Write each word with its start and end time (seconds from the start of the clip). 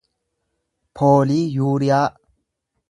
pooliiyuuriyaa 0.95 2.09